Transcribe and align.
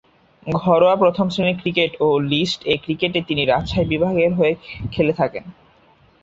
ঘরোয়া 0.47 0.95
প্রথম-শ্রেণীর 0.95 1.57
ক্রিকেট 1.61 1.91
ও 1.99 2.29
লিস্ট 2.31 2.59
এ 2.65 2.75
ক্রিকেটে 2.83 3.19
তিনি 3.27 3.41
রাজশাহী 3.45 3.85
বিভাগের 3.91 4.31
হয়ে 4.33 4.53
খেলে 4.93 5.13
থাকেন। 5.13 5.43